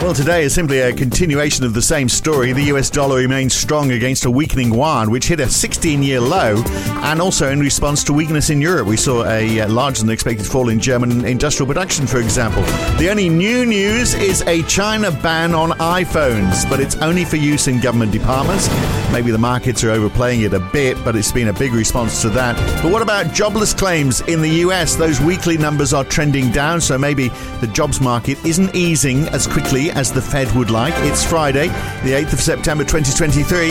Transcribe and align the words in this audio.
Well, 0.00 0.14
today 0.14 0.44
is 0.44 0.54
simply 0.54 0.80
a 0.80 0.94
continuation 0.94 1.62
of 1.66 1.74
the 1.74 1.82
same 1.82 2.08
story. 2.08 2.54
The 2.54 2.72
US 2.72 2.88
dollar 2.88 3.16
remains 3.16 3.52
strong 3.52 3.92
against 3.92 4.24
a 4.24 4.30
weakening 4.30 4.72
yuan, 4.72 5.10
which 5.10 5.28
hit 5.28 5.40
a 5.40 5.48
16 5.50 6.02
year 6.02 6.22
low, 6.22 6.56
and 7.02 7.20
also 7.20 7.50
in 7.50 7.60
response 7.60 8.02
to 8.04 8.14
weakness 8.14 8.48
in 8.48 8.62
Europe. 8.62 8.86
We 8.86 8.96
saw 8.96 9.26
a 9.26 9.60
uh, 9.60 9.68
larger 9.68 10.00
than 10.00 10.10
expected 10.10 10.46
fall 10.46 10.70
in 10.70 10.80
German 10.80 11.26
industrial 11.26 11.66
production, 11.66 12.06
for 12.06 12.18
example. 12.18 12.62
The 12.96 13.08
only 13.10 13.28
new 13.28 13.66
news 13.66 14.14
is 14.14 14.40
a 14.46 14.62
China 14.62 15.10
ban 15.10 15.54
on 15.54 15.72
iPhones, 15.72 16.68
but 16.70 16.80
it's 16.80 16.96
only 16.96 17.26
for 17.26 17.36
use 17.36 17.68
in 17.68 17.78
government 17.78 18.10
departments. 18.10 18.70
Maybe 19.12 19.30
the 19.32 19.38
markets 19.38 19.84
are 19.84 19.90
overplaying 19.90 20.42
it 20.42 20.54
a 20.54 20.60
bit, 20.60 20.96
but 21.04 21.14
it's 21.14 21.32
been 21.32 21.48
a 21.48 21.52
big 21.52 21.74
response 21.74 22.22
to 22.22 22.30
that. 22.30 22.56
But 22.82 22.90
what 22.90 23.02
about 23.02 23.34
jobless 23.34 23.74
claims 23.74 24.22
in 24.22 24.40
the 24.40 24.64
US? 24.64 24.94
Those 24.96 25.20
weekly 25.20 25.58
numbers 25.58 25.92
are 25.92 26.04
trending 26.04 26.50
down, 26.52 26.80
so 26.80 26.96
maybe 26.96 27.28
the 27.60 27.66
jobs 27.66 28.00
market 28.00 28.42
isn't 28.46 28.74
easing 28.74 29.28
as 29.28 29.46
quickly 29.46 29.89
as 29.90 30.12
the 30.12 30.22
Fed 30.22 30.50
would 30.52 30.70
like. 30.70 30.94
It's 30.98 31.24
Friday, 31.24 31.68
the 32.02 32.12
8th 32.12 32.32
of 32.34 32.40
September 32.40 32.84
2023. 32.84 33.70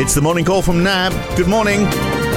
It's 0.00 0.14
the 0.14 0.22
morning 0.22 0.44
call 0.44 0.62
from 0.62 0.82
NAB. 0.82 1.12
Good 1.36 1.48
morning. 1.48 2.29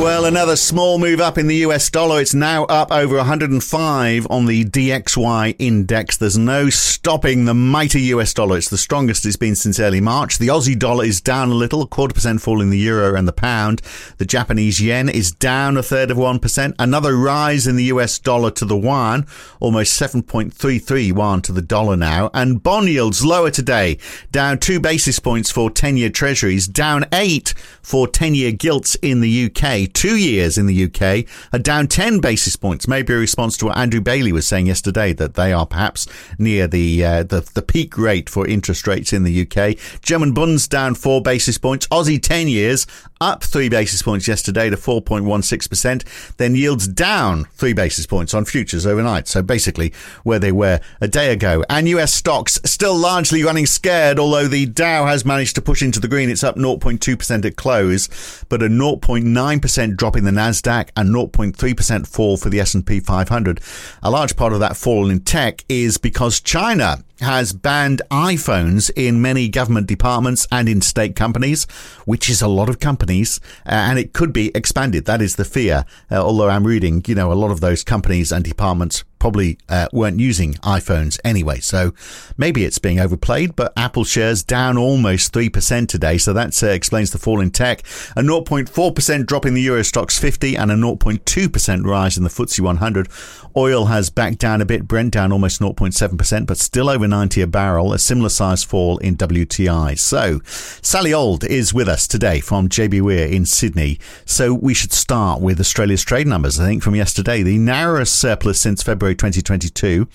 Well, 0.00 0.24
another 0.24 0.56
small 0.56 0.98
move 0.98 1.20
up 1.20 1.38
in 1.38 1.46
the 1.46 1.56
US 1.58 1.88
dollar. 1.88 2.20
It's 2.20 2.34
now 2.34 2.64
up 2.64 2.90
over 2.90 3.16
105 3.16 4.26
on 4.28 4.44
the 4.44 4.64
DXY 4.64 5.54
index. 5.58 6.16
There's 6.16 6.36
no 6.36 6.68
stopping 6.68 7.44
the 7.44 7.54
mighty 7.54 8.02
US 8.14 8.34
dollar. 8.34 8.58
It's 8.58 8.68
the 8.68 8.76
strongest 8.76 9.24
it's 9.24 9.36
been 9.36 9.54
since 9.54 9.78
early 9.78 10.00
March. 10.00 10.38
The 10.38 10.48
Aussie 10.48 10.78
dollar 10.78 11.04
is 11.04 11.20
down 11.20 11.50
a 11.50 11.54
little, 11.54 11.80
a 11.80 11.86
quarter 11.86 12.12
percent 12.12 12.42
fall 12.42 12.60
in 12.60 12.70
the 12.70 12.78
euro 12.78 13.14
and 13.14 13.26
the 13.26 13.32
pound. 13.32 13.82
The 14.18 14.26
Japanese 14.26 14.80
yen 14.80 15.08
is 15.08 15.30
down 15.30 15.76
a 15.76 15.82
third 15.82 16.10
of 16.10 16.16
1%. 16.16 16.74
Another 16.78 17.16
rise 17.16 17.66
in 17.66 17.76
the 17.76 17.84
US 17.84 18.18
dollar 18.18 18.50
to 18.50 18.64
the 18.64 18.76
yuan, 18.76 19.26
almost 19.60 19.98
7.33 19.98 21.06
yuan 21.06 21.40
to 21.42 21.52
the 21.52 21.62
dollar 21.62 21.96
now. 21.96 22.30
And 22.34 22.62
bond 22.62 22.88
yields 22.88 23.24
lower 23.24 23.50
today, 23.50 23.98
down 24.32 24.58
two 24.58 24.80
basis 24.80 25.20
points 25.20 25.52
for 25.52 25.70
10 25.70 25.96
year 25.96 26.10
treasuries, 26.10 26.66
down 26.66 27.06
eight 27.12 27.54
for 27.80 28.08
10 28.08 28.34
year 28.34 28.50
gilts 28.50 28.96
in 28.96 29.20
the 29.20 29.44
UK 29.46 29.83
two 29.86 30.16
years 30.16 30.58
in 30.58 30.66
the 30.66 30.84
UK 30.84 31.26
are 31.52 31.58
down 31.58 31.86
10 31.86 32.20
basis 32.20 32.56
points. 32.56 32.88
Maybe 32.88 33.12
a 33.12 33.16
response 33.16 33.56
to 33.58 33.66
what 33.66 33.76
Andrew 33.76 34.00
Bailey 34.00 34.32
was 34.32 34.46
saying 34.46 34.66
yesterday 34.66 35.12
that 35.14 35.34
they 35.34 35.52
are 35.52 35.66
perhaps 35.66 36.06
near 36.38 36.66
the, 36.66 37.04
uh, 37.04 37.22
the, 37.22 37.48
the 37.54 37.62
peak 37.62 37.96
rate 37.98 38.28
for 38.28 38.46
interest 38.46 38.86
rates 38.86 39.12
in 39.12 39.24
the 39.24 39.42
UK. 39.42 39.76
German 40.02 40.32
Bunds 40.32 40.68
down 40.68 40.94
four 40.94 41.22
basis 41.22 41.58
points. 41.58 41.86
Aussie 41.88 42.22
10 42.22 42.48
years 42.48 42.86
up 43.24 43.42
three 43.42 43.68
basis 43.68 44.02
points 44.02 44.28
yesterday 44.28 44.70
to 44.70 44.76
4.16%. 44.76 46.36
Then 46.36 46.54
yields 46.54 46.86
down 46.86 47.44
three 47.52 47.72
basis 47.72 48.06
points 48.06 48.34
on 48.34 48.44
futures 48.44 48.86
overnight. 48.86 49.26
So 49.28 49.42
basically 49.42 49.92
where 50.22 50.38
they 50.38 50.52
were 50.52 50.80
a 51.00 51.08
day 51.08 51.32
ago. 51.32 51.64
And 51.70 51.88
US 51.88 52.12
stocks 52.12 52.60
still 52.64 52.96
largely 52.96 53.42
running 53.42 53.66
scared, 53.66 54.18
although 54.18 54.46
the 54.46 54.66
Dow 54.66 55.06
has 55.06 55.24
managed 55.24 55.54
to 55.56 55.62
push 55.62 55.82
into 55.82 56.00
the 56.00 56.08
green. 56.08 56.28
It's 56.28 56.44
up 56.44 56.56
0.2% 56.56 57.44
at 57.44 57.56
close, 57.56 58.44
but 58.48 58.62
a 58.62 58.68
0.9% 58.68 59.96
drop 59.96 60.16
in 60.16 60.24
the 60.24 60.30
Nasdaq 60.30 60.90
and 60.96 61.14
0.3% 61.14 62.06
fall 62.06 62.36
for 62.36 62.50
the 62.50 62.60
S&P 62.60 63.00
500. 63.00 63.60
A 64.02 64.10
large 64.10 64.36
part 64.36 64.52
of 64.52 64.60
that 64.60 64.76
fall 64.76 65.08
in 65.10 65.20
tech 65.20 65.64
is 65.68 65.98
because 65.98 66.40
China 66.40 66.98
has 67.20 67.52
banned 67.52 68.02
iPhones 68.10 68.90
in 68.96 69.22
many 69.22 69.48
government 69.48 69.86
departments 69.86 70.48
and 70.50 70.68
in 70.68 70.80
state 70.80 71.14
companies, 71.14 71.64
which 72.04 72.28
is 72.28 72.42
a 72.42 72.48
lot 72.48 72.68
of 72.68 72.80
companies, 72.80 73.13
uh, 73.22 73.70
and 73.88 73.98
it 73.98 74.12
could 74.12 74.32
be 74.32 74.50
expanded. 74.54 75.04
That 75.04 75.22
is 75.22 75.36
the 75.36 75.44
fear. 75.44 75.84
Uh, 76.10 76.16
although 76.16 76.48
I'm 76.48 76.66
reading, 76.66 77.02
you 77.06 77.14
know, 77.14 77.32
a 77.32 77.34
lot 77.34 77.50
of 77.50 77.60
those 77.60 77.84
companies 77.84 78.32
and 78.32 78.44
departments 78.44 79.04
probably 79.24 79.56
uh, 79.70 79.88
weren't 79.90 80.20
using 80.20 80.52
iPhones 80.56 81.18
anyway. 81.24 81.58
So 81.58 81.94
maybe 82.36 82.62
it's 82.66 82.76
being 82.76 83.00
overplayed, 83.00 83.56
but 83.56 83.72
Apple 83.74 84.04
shares 84.04 84.42
down 84.42 84.76
almost 84.76 85.32
3% 85.32 85.88
today. 85.88 86.18
So 86.18 86.34
that 86.34 86.62
uh, 86.62 86.66
explains 86.66 87.10
the 87.10 87.16
fall 87.16 87.40
in 87.40 87.50
tech. 87.50 87.80
A 88.16 88.20
0.4% 88.20 89.24
drop 89.24 89.46
in 89.46 89.54
the 89.54 89.62
Euro 89.62 89.80
Stoxx 89.80 90.20
50 90.20 90.58
and 90.58 90.70
a 90.70 90.74
0.2% 90.74 91.86
rise 91.86 92.18
in 92.18 92.24
the 92.24 92.28
FTSE 92.28 92.60
100. 92.60 93.08
Oil 93.56 93.86
has 93.86 94.10
backed 94.10 94.40
down 94.40 94.60
a 94.60 94.66
bit, 94.66 94.86
Brent 94.86 95.14
down 95.14 95.32
almost 95.32 95.58
0.7%, 95.58 96.46
but 96.46 96.58
still 96.58 96.90
over 96.90 97.08
90 97.08 97.40
a 97.40 97.46
barrel, 97.46 97.94
a 97.94 97.98
similar 97.98 98.28
size 98.28 98.62
fall 98.62 98.98
in 98.98 99.16
WTI. 99.16 99.98
So 99.98 100.40
Sally 100.44 101.14
Auld 101.14 101.44
is 101.44 101.72
with 101.72 101.88
us 101.88 102.06
today 102.06 102.40
from 102.40 102.68
JBWere 102.68 103.32
in 103.32 103.46
Sydney. 103.46 103.98
So 104.26 104.52
we 104.52 104.74
should 104.74 104.92
start 104.92 105.40
with 105.40 105.60
Australia's 105.60 106.04
trade 106.04 106.26
numbers, 106.26 106.60
I 106.60 106.66
think, 106.66 106.82
from 106.82 106.94
yesterday. 106.94 107.42
The 107.42 107.56
narrowest 107.56 108.16
surplus 108.16 108.60
since 108.60 108.82
February 108.82 109.13
2022 109.14 110.06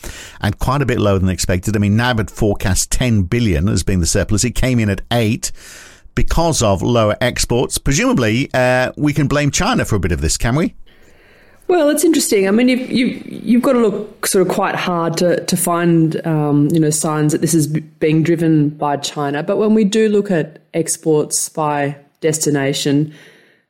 and 0.42 0.60
quite 0.60 0.82
a 0.82 0.86
bit 0.86 1.00
lower 1.00 1.20
than 1.20 1.30
expected. 1.30 1.76
I 1.76 1.80
mean, 1.80 1.96
NAB 1.96 2.18
had 2.18 2.32
forecast 2.32 2.92
10 2.92 3.24
billion 3.24 3.68
as 3.68 3.84
being 3.84 4.00
the 4.00 4.06
surplus. 4.06 4.44
It 4.44 4.56
came 4.56 4.80
in 4.80 4.90
at 4.90 5.02
eight 5.12 5.52
because 6.16 6.62
of 6.62 6.82
lower 6.82 7.16
exports. 7.22 7.78
Presumably, 7.78 8.50
uh, 8.54 8.92
we 8.98 9.14
can 9.14 9.28
blame 9.28 9.52
China 9.52 9.86
for 9.86 9.96
a 9.96 10.00
bit 10.00 10.12
of 10.12 10.22
this, 10.22 10.38
can 10.38 10.56
we? 10.56 10.76
Well, 11.70 11.90
it's 11.90 12.04
interesting. 12.04 12.48
I 12.48 12.52
mean, 12.52 12.68
you, 12.68 12.78
you, 12.78 13.06
you've 13.26 13.62
got 13.62 13.74
to 13.74 13.80
look 13.80 14.26
sort 14.26 14.46
of 14.46 14.52
quite 14.52 14.74
hard 14.74 15.16
to, 15.18 15.46
to 15.46 15.56
find, 15.56 16.26
um, 16.26 16.68
you 16.72 16.80
know, 16.80 16.90
signs 16.90 17.32
that 17.32 17.42
this 17.42 17.54
is 17.54 17.68
being 17.68 18.24
driven 18.24 18.70
by 18.70 18.98
China. 18.98 19.44
But 19.44 19.58
when 19.58 19.76
we 19.76 19.84
do 19.84 20.10
look 20.10 20.32
at 20.32 20.64
exports 20.74 21.48
by 21.48 21.96
destination, 22.22 23.14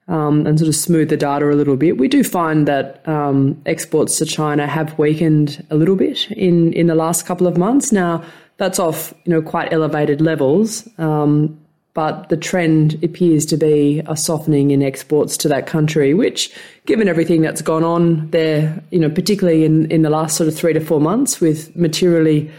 um, 0.09 0.45
and 0.45 0.59
sort 0.59 0.67
of 0.67 0.75
smooth 0.75 1.09
the 1.09 1.17
data 1.17 1.49
a 1.49 1.53
little 1.53 1.77
bit, 1.77 1.97
we 1.97 2.07
do 2.07 2.23
find 2.23 2.67
that 2.67 3.07
um, 3.07 3.61
exports 3.65 4.17
to 4.17 4.25
China 4.25 4.67
have 4.67 4.97
weakened 4.97 5.65
a 5.69 5.75
little 5.75 5.95
bit 5.95 6.29
in, 6.31 6.73
in 6.73 6.87
the 6.87 6.95
last 6.95 7.25
couple 7.25 7.47
of 7.47 7.57
months. 7.57 7.91
Now, 7.91 8.23
that's 8.57 8.79
off 8.79 9.13
you 9.23 9.31
know 9.31 9.41
quite 9.41 9.71
elevated 9.71 10.19
levels, 10.19 10.87
um, 10.97 11.57
but 11.93 12.29
the 12.29 12.37
trend 12.37 13.01
appears 13.03 13.45
to 13.47 13.57
be 13.57 14.01
a 14.07 14.17
softening 14.17 14.71
in 14.71 14.81
exports 14.81 15.37
to 15.37 15.47
that 15.47 15.67
country, 15.67 16.13
which, 16.13 16.51
given 16.85 17.07
everything 17.07 17.41
that's 17.41 17.61
gone 17.61 17.83
on 17.83 18.29
there, 18.31 18.83
you 18.91 18.99
know, 18.99 19.09
particularly 19.09 19.63
in, 19.63 19.89
in 19.91 20.01
the 20.01 20.09
last 20.09 20.35
sort 20.35 20.47
of 20.47 20.55
three 20.55 20.73
to 20.73 20.79
four 20.79 20.99
months 20.99 21.39
with 21.39 21.73
materially 21.75 22.51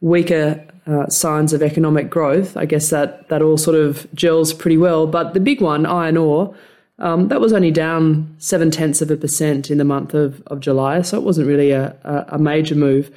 weaker 0.00 0.64
uh, 0.86 1.06
signs 1.08 1.52
of 1.52 1.62
economic 1.62 2.10
growth, 2.10 2.56
I 2.56 2.64
guess 2.64 2.90
that 2.90 3.28
that 3.28 3.42
all 3.42 3.58
sort 3.58 3.76
of 3.76 4.06
gels 4.14 4.52
pretty 4.52 4.78
well. 4.78 5.06
But 5.06 5.34
the 5.34 5.40
big 5.40 5.60
one, 5.60 5.84
iron 5.84 6.16
ore 6.16 6.54
um, 7.02 7.28
that 7.28 7.40
was 7.40 7.52
only 7.52 7.72
down 7.72 8.32
seven 8.38 8.70
tenths 8.70 9.02
of 9.02 9.10
a 9.10 9.16
percent 9.16 9.72
in 9.72 9.78
the 9.78 9.84
month 9.84 10.14
of, 10.14 10.40
of 10.46 10.60
July, 10.60 11.02
so 11.02 11.18
it 11.18 11.24
wasn't 11.24 11.48
really 11.48 11.72
a, 11.72 11.96
a, 12.04 12.36
a 12.36 12.38
major 12.38 12.76
move. 12.76 13.10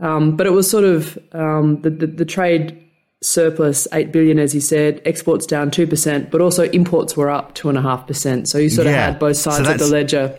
Um, 0.00 0.36
but 0.36 0.48
it 0.48 0.50
was 0.50 0.68
sort 0.68 0.82
of 0.82 1.16
um, 1.32 1.80
the, 1.82 1.90
the, 1.90 2.06
the 2.08 2.24
trade 2.24 2.76
surplus 3.22 3.86
eight 3.92 4.10
billion, 4.10 4.40
as 4.40 4.52
you 4.52 4.60
said, 4.60 5.00
exports 5.04 5.46
down 5.46 5.70
two 5.70 5.86
percent, 5.86 6.32
but 6.32 6.40
also 6.40 6.64
imports 6.70 7.16
were 7.16 7.30
up 7.30 7.54
two 7.54 7.68
and 7.68 7.78
a 7.78 7.82
half 7.82 8.04
percent. 8.04 8.48
So 8.48 8.58
you 8.58 8.68
sort 8.68 8.88
of 8.88 8.94
had 8.94 9.20
both 9.20 9.36
sides 9.36 9.64
so 9.64 9.74
of 9.74 9.78
the 9.78 9.86
ledger 9.86 10.36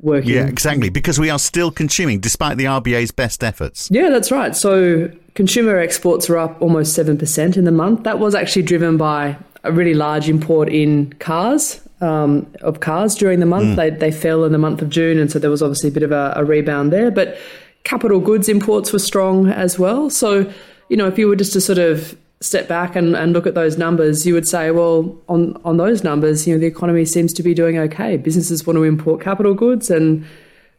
working. 0.00 0.30
Yeah, 0.30 0.46
exactly, 0.46 0.88
because 0.88 1.20
we 1.20 1.30
are 1.30 1.38
still 1.38 1.70
consuming 1.70 2.18
despite 2.18 2.56
the 2.56 2.64
RBA's 2.64 3.12
best 3.12 3.44
efforts. 3.44 3.88
Yeah, 3.92 4.08
that's 4.10 4.32
right. 4.32 4.56
So 4.56 5.08
consumer 5.36 5.78
exports 5.78 6.28
were 6.28 6.38
up 6.38 6.60
almost 6.60 6.94
seven 6.94 7.16
percent 7.16 7.56
in 7.56 7.62
the 7.62 7.70
month. 7.70 8.02
That 8.02 8.18
was 8.18 8.34
actually 8.34 8.62
driven 8.62 8.96
by 8.96 9.36
a 9.62 9.70
really 9.70 9.94
large 9.94 10.28
import 10.28 10.68
in 10.68 11.12
cars 11.20 11.80
um, 12.00 12.46
of 12.60 12.80
cars 12.80 13.14
during 13.14 13.40
the 13.40 13.46
month. 13.46 13.68
Mm. 13.68 13.76
They, 13.76 13.90
they 13.90 14.10
fell 14.10 14.44
in 14.44 14.52
the 14.52 14.58
month 14.58 14.82
of 14.82 14.90
June, 14.90 15.18
and 15.18 15.30
so 15.30 15.38
there 15.38 15.50
was 15.50 15.62
obviously 15.62 15.88
a 15.88 15.92
bit 15.92 16.02
of 16.02 16.12
a, 16.12 16.32
a 16.36 16.44
rebound 16.44 16.92
there. 16.92 17.10
But 17.10 17.38
capital 17.84 18.20
goods 18.20 18.48
imports 18.48 18.92
were 18.92 18.98
strong 18.98 19.48
as 19.48 19.78
well. 19.78 20.10
So, 20.10 20.50
you 20.88 20.96
know, 20.96 21.06
if 21.06 21.18
you 21.18 21.28
were 21.28 21.36
just 21.36 21.52
to 21.54 21.60
sort 21.60 21.78
of 21.78 22.16
step 22.40 22.68
back 22.68 22.94
and, 22.94 23.16
and 23.16 23.32
look 23.32 23.46
at 23.46 23.54
those 23.54 23.78
numbers, 23.78 24.26
you 24.26 24.34
would 24.34 24.46
say, 24.46 24.70
well, 24.70 25.16
on, 25.28 25.60
on 25.64 25.76
those 25.76 26.04
numbers, 26.04 26.46
you 26.46 26.54
know, 26.54 26.60
the 26.60 26.66
economy 26.66 27.04
seems 27.04 27.32
to 27.34 27.42
be 27.42 27.54
doing 27.54 27.78
okay. 27.78 28.16
Businesses 28.16 28.66
want 28.66 28.76
to 28.76 28.84
import 28.84 29.20
capital 29.20 29.54
goods 29.54 29.90
and 29.90 30.24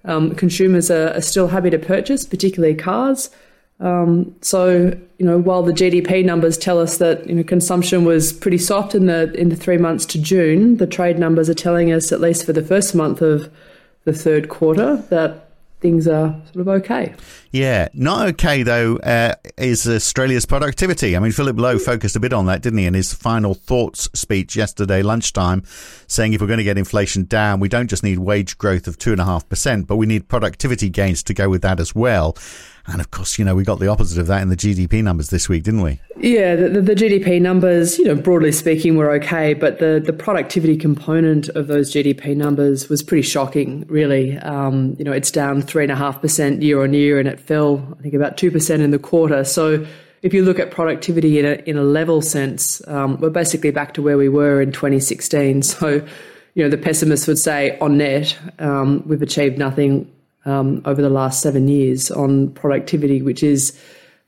um, 0.06 0.34
consumers 0.36 0.90
are, 0.90 1.09
are, 1.13 1.22
still 1.22 1.50
happy 1.50 1.69
to 1.69 1.78
purchase, 1.78 2.25
particularly 2.25 2.74
cars. 2.74 3.30
Um, 3.79 4.36
so, 4.42 4.98
you 5.18 5.25
know, 5.25 5.38
while 5.38 5.63
the 5.63 5.71
GDP 5.71 6.25
numbers 6.25 6.57
tell 6.57 6.80
us 6.80 6.98
that 6.98 7.27
you 7.27 7.36
know 7.36 7.44
consumption 7.44 8.03
was 8.03 8.33
pretty 8.33 8.57
soft 8.57 8.94
in 8.94 9.06
the 9.06 9.33
in 9.33 9.50
the 9.50 9.56
three 9.56 9.77
months 9.77 10.06
to 10.07 10.21
June, 10.21 10.77
the 10.77 10.88
trade 10.88 11.18
numbers 11.18 11.50
are 11.50 11.53
telling 11.53 11.92
us, 11.92 12.12
at 12.12 12.19
least 12.19 12.45
for 12.45 12.53
the 12.53 12.63
first 12.63 12.94
month 12.94 13.21
of 13.21 13.50
the 14.03 14.13
third 14.13 14.50
quarter, 14.50 14.98
that 15.09 15.50
things 15.80 16.07
are 16.09 16.36
sort 16.51 16.57
of 16.57 16.68
okay. 16.68 17.15
Yeah, 17.51 17.88
not 17.94 18.27
okay 18.30 18.63
though 18.63 18.98
uh, 18.98 19.36
is 19.57 19.88
Australia's 19.88 20.45
productivity. 20.45 21.15
I 21.15 21.19
mean, 21.19 21.31
Philip 21.31 21.57
Lowe 21.57 21.80
focused 21.80 22.15
a 22.15 22.19
bit 22.19 22.33
on 22.33 22.48
that, 22.48 22.62
didn't 22.62 22.80
he, 22.80 22.86
in 22.86 22.94
his 22.94 23.13
final 23.13 23.53
thoughts 23.53 24.09
speech 24.13 24.56
yesterday 24.56 25.01
lunchtime, 25.01 25.63
saying 26.07 26.33
if 26.33 26.42
we're 26.42 26.48
going 26.48 26.57
to 26.57 26.63
get 26.65 26.77
inflation 26.77 27.24
down, 27.25 27.59
we 27.59 27.69
don't 27.69 27.88
just 27.88 28.03
need 28.03 28.19
wage 28.19 28.57
growth 28.57 28.88
of 28.88 28.98
two 28.98 29.13
and 29.13 29.21
a 29.21 29.25
half 29.25 29.48
percent, 29.48 29.88
but 29.88 29.95
we 29.95 30.06
need 30.06 30.27
productivity 30.27 30.89
gains 30.89 31.24
to 31.24 31.33
go 31.33 31.50
with 31.50 31.62
that 31.62 31.80
as 31.80 31.95
well. 31.95 32.36
And 32.91 33.01
of 33.01 33.12
course, 33.12 33.38
you 33.38 33.45
know, 33.45 33.56
we 33.56 33.63
got 33.63 33.80
the 33.80 33.88
opposite 33.88 34.19
of 34.19 34.27
that 34.27 34.41
in 34.41 34.50
the 34.50 34.56
GDP 34.56 35.03
numbers 35.03 35.30
this 35.30 35.47
week, 35.47 35.63
didn't 35.63 35.81
we? 35.81 36.00
Yeah, 36.18 36.56
the, 36.56 36.81
the, 36.81 36.95
GDP 36.95 37.41
numbers, 37.41 37.97
you 38.00 38.06
know, 38.06 38.15
broadly 38.15 38.51
speaking, 38.51 38.95
were 38.97 39.12
okay, 39.13 39.53
but 39.53 39.80
the, 39.80 40.01
the 40.03 40.12
productivity 40.12 40.75
component 40.75 41.50
of 41.50 41.68
those 41.68 41.94
GDP 41.94 42.36
numbers 42.36 42.89
was 42.89 43.03
pretty 43.03 43.21
shocking, 43.21 43.86
really. 43.88 44.38
Um, 44.39 44.95
you 44.97 45.06
know, 45.06 45.12
it's 45.12 45.31
down 45.31 45.62
3.5% 45.62 46.62
year 46.62 46.83
on 46.83 46.94
year, 46.94 47.19
and 47.19 47.27
it 47.27 47.39
fell, 47.39 47.95
I 48.00 48.01
think, 48.01 48.15
about 48.15 48.38
2% 48.38 48.80
in 48.81 48.91
the 48.91 49.00
quarter. 49.00 49.44
So 49.44 49.86
if 50.21 50.33
you 50.33 50.44
look 50.44 50.59
at 50.59 50.71
productivity 50.71 51.39
in 51.39 51.45
a, 51.45 51.53
in 51.69 51.77
a 51.77 51.83
level 51.83 52.21
sense, 52.21 52.86
um, 52.88 53.19
we're 53.19 53.30
basically 53.30 53.71
back 53.71 53.94
to 53.94 54.01
where 54.01 54.18
we 54.18 54.30
were 54.30 54.62
in 54.62 54.71
2016. 54.71 55.62
So, 55.69 56.06
you 56.56 56.63
know, 56.63 56.69
the 56.69 56.77
pessimists 56.77 57.27
would 57.27 57.38
say 57.38 57.77
on 57.80 57.97
net, 57.97 58.38
um, 58.57 59.03
we've 59.06 59.21
achieved 59.21 59.57
nothing 59.57 60.12
um, 60.45 60.81
over 60.86 61.01
the 61.01 61.09
last 61.09 61.41
seven 61.41 61.68
years 61.68 62.12
on 62.12 62.51
productivity, 62.51 63.21
which 63.21 63.44
is 63.44 63.80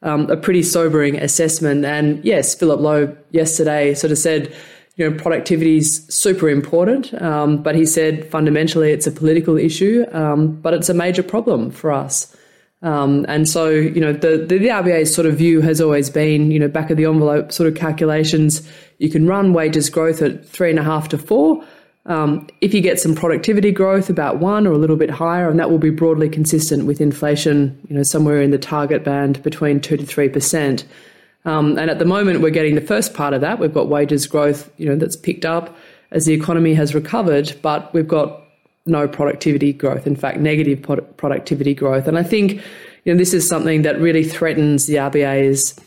um, 0.04 0.30
a 0.30 0.38
pretty 0.38 0.64
sobering 0.64 1.16
assessment. 1.18 1.86
And 1.86 2.24
yes, 2.24 2.56
Philip 2.56 2.80
Lowe 2.80 3.16
yesterday 3.32 3.94
sort 3.94 4.12
of 4.12 4.18
said, 4.18 4.54
you 4.96 5.10
know, 5.10 5.18
productivity 5.18 5.78
is 5.78 6.06
super 6.10 6.50
important, 6.50 7.14
um, 7.22 7.64
but 7.64 7.76
he 7.76 7.86
said 7.86 8.30
fundamentally 8.30 8.92
it's 8.92 9.08
a 9.08 9.12
political 9.12 9.58
issue, 9.58 10.06
um, 10.12 10.60
but 10.62 10.74
it's 10.74 10.90
a 10.90 10.94
major 10.94 11.24
problem 11.24 11.72
for 11.72 11.92
us. 11.92 12.36
Um, 12.84 13.26
and 13.28 13.48
so, 13.48 13.70
you 13.70 14.02
know, 14.02 14.12
the, 14.12 14.38
the, 14.38 14.58
the 14.58 14.68
RBA's 14.68 15.14
sort 15.14 15.28
of 15.28 15.38
view 15.38 15.62
has 15.62 15.80
always 15.80 16.10
been, 16.10 16.50
you 16.50 16.60
know, 16.60 16.68
back 16.68 16.90
of 16.90 16.98
the 16.98 17.06
envelope 17.06 17.52
sort 17.52 17.68
of 17.68 17.76
calculations, 17.76 18.68
you 18.98 19.10
can 19.10 19.28
run 19.28 19.54
wages 19.54 19.90
growth 19.90 20.22
at 20.22 20.46
three 20.46 20.72
and 20.72 20.80
a 20.80 20.84
half 20.84 21.10
to 21.10 21.18
four. 21.18 21.64
Um, 22.08 22.48
if 22.62 22.74
you 22.74 22.82
get 22.82 23.00
some 23.00 23.14
productivity 23.14 23.72
growth, 23.72 24.10
about 24.10 24.38
one 24.40 24.66
or 24.66 24.72
a 24.72 24.78
little 24.78 24.96
bit 24.96 25.12
higher, 25.12 25.50
and 25.50 25.60
that 25.60 25.70
will 25.70 25.78
be 25.78 25.92
broadly 25.92 26.30
consistent 26.30 26.86
with 26.86 27.00
inflation, 27.00 27.80
you 27.88 27.96
know, 27.96 28.04
somewhere 28.04 28.42
in 28.42 28.52
the 28.52 28.58
target 28.58 29.04
band 29.04 29.42
between 29.44 29.80
two 29.80 29.98
to 29.98 30.06
three 30.06 30.30
percent. 30.30 30.84
Um, 31.46 31.78
and 31.78 31.90
at 31.90 32.00
the 32.00 32.06
moment, 32.06 32.42
we're 32.42 32.50
getting 32.50 32.76
the 32.76 32.82
first 32.82 33.14
part 33.14 33.34
of 33.34 33.42
that. 33.42 33.60
We've 33.60 33.74
got 33.74 33.88
wages 33.88 34.28
growth, 34.28 34.72
you 34.78 34.88
know, 34.88 34.96
that's 34.96 35.16
picked 35.16 35.46
up 35.46 35.76
as 36.12 36.26
the 36.26 36.34
economy 36.34 36.74
has 36.74 36.94
recovered, 36.94 37.56
but 37.62 37.94
we've 37.94 38.08
got 38.08 38.42
no 38.86 39.08
productivity 39.08 39.74
growth, 39.74 40.06
in 40.06 40.16
fact, 40.16 40.40
negative 40.40 40.82
productivity 41.18 41.74
growth. 41.74 42.08
And 42.08 42.18
I 42.18 42.24
think 42.24 42.62
you 43.06 43.14
know, 43.14 43.18
this 43.18 43.34
is 43.34 43.48
something 43.48 43.82
that 43.84 44.00
really 44.00 44.24
threatens 44.24 44.86
the 44.86 44.96
RBA's 44.96 45.80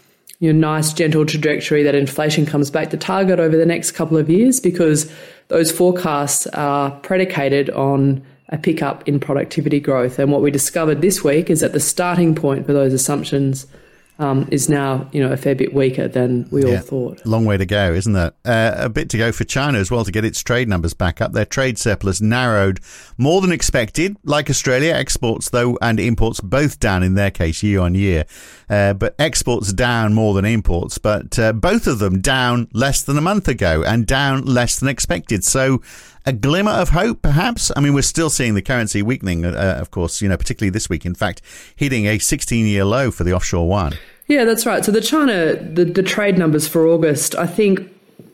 you 0.45 0.53
know, 0.53 0.59
nice, 0.75 0.93
gentle 0.93 1.25
trajectory 1.25 1.83
that 1.83 1.95
inflation 1.95 2.45
comes 2.45 2.71
back 2.71 2.91
to 2.91 2.97
target 2.97 3.41
over 3.41 3.57
the 3.57 3.65
next 3.65 3.93
couple 3.93 4.19
of 4.19 4.29
years 4.29 4.61
because 4.61 5.11
those 5.49 5.73
forecasts 5.73 6.47
are 6.49 6.91
predicated 7.01 7.71
on 7.71 8.23
a 8.51 8.59
pickup 8.59 9.09
in 9.09 9.19
productivity 9.19 9.81
growth. 9.81 10.19
And 10.19 10.31
what 10.31 10.43
we 10.43 10.51
discovered 10.51 11.01
this 11.01 11.25
week 11.25 11.49
is 11.49 11.61
that 11.61 11.73
the 11.73 11.81
starting 11.81 12.35
point 12.35 12.67
for 12.67 12.73
those 12.73 12.93
assumptions– 12.93 13.67
um, 14.19 14.49
is 14.51 14.69
now 14.69 15.09
you 15.13 15.21
know 15.21 15.33
a 15.33 15.37
fair 15.37 15.55
bit 15.55 15.75
weaker 15.75 16.07
than 16.07 16.49
we 16.51 16.65
yeah. 16.65 16.77
all 16.77 16.79
thought. 16.79 17.27
Long 17.27 17.45
way 17.45 17.57
to 17.57 17.67
go, 17.67 17.93
isn't 17.93 18.15
it? 18.15 18.35
Uh, 18.45 18.75
a 18.77 18.89
bit 18.89 19.09
to 19.11 19.19
go 19.19 19.33
for 19.33 19.45
China 19.45 19.79
as 19.79 19.91
well 19.91 20.05
to 20.05 20.13
get 20.13 20.25
its 20.25 20.43
trade 20.43 20.69
numbers 20.69 20.95
back 20.95 21.21
up. 21.21 21.33
Their 21.33 21.45
trade 21.45 21.79
surplus 21.79 22.21
narrowed 22.21 22.81
more 23.19 23.41
than 23.41 23.51
expected. 23.51 24.17
Like 24.25 24.49
Australia, 24.49 24.93
exports 24.93 25.51
though 25.51 25.79
and 25.83 25.99
imports 25.99 26.41
both 26.41 26.79
down 26.79 27.03
in 27.03 27.15
their 27.15 27.31
case 27.31 27.63
year 27.63 27.81
on 27.81 27.95
year, 27.95 28.25
uh, 28.71 28.95
but 28.95 29.15
exports 29.19 29.73
down 29.73 30.15
more 30.15 30.35
than 30.35 30.45
imports. 30.45 30.99
But 30.99 31.39
uh, 31.39 31.53
both 31.53 31.87
of 31.87 31.99
them 31.99 32.21
down 32.21 32.69
less 32.73 33.03
than 33.03 33.19
a 33.19 33.23
month 33.23 33.49
ago 33.49 33.83
and 33.85 34.07
down 34.07 34.45
less 34.45 34.79
than 34.79 34.89
expected. 34.89 35.45
So 35.45 35.83
a 36.27 36.33
glimmer 36.33 36.71
of 36.71 36.91
hope, 36.91 37.23
perhaps. 37.23 37.71
I 37.77 37.81
mean, 37.81 37.95
we're 37.95 38.03
still 38.03 38.31
seeing 38.31 38.55
the 38.55 38.63
currency 38.63 39.03
weakening, 39.03 39.45
uh, 39.45 39.79
of 39.81 39.91
course, 39.91 40.23
you 40.23 40.29
know, 40.29 40.37
particularly 40.37 40.71
this 40.71 40.89
week, 40.89 41.05
in 41.05 41.15
fact, 41.15 41.43
hitting 41.77 42.07
a 42.07 42.19
16 42.19 42.67
year 42.67 42.85
low 42.85 43.11
for 43.11 43.25
the 43.25 43.33
offshore 43.33 43.69
one. 43.69 43.95
Yeah, 44.27 44.45
that's 44.45 44.65
right. 44.65 44.85
So 44.85 44.91
the 44.91 45.03
China, 45.03 45.55
the, 45.57 45.85
the 45.85 46.03
trade 46.03 46.39
numbers 46.39 46.67
for 46.67 46.87
August, 46.87 47.35
I 47.35 47.47
think, 47.47 47.81